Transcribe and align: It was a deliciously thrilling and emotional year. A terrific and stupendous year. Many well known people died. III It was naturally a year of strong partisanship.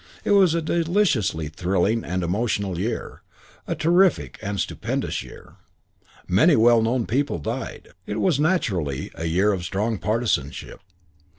It 0.23 0.31
was 0.31 0.55
a 0.55 0.63
deliciously 0.63 1.47
thrilling 1.49 2.03
and 2.03 2.23
emotional 2.23 2.79
year. 2.79 3.21
A 3.67 3.75
terrific 3.75 4.39
and 4.41 4.59
stupendous 4.59 5.21
year. 5.21 5.57
Many 6.27 6.55
well 6.55 6.81
known 6.81 7.05
people 7.05 7.37
died. 7.37 7.83
III 7.85 7.93
It 8.07 8.19
was 8.19 8.39
naturally 8.39 9.11
a 9.13 9.25
year 9.25 9.51
of 9.53 9.63
strong 9.63 9.99
partisanship. 9.99 10.81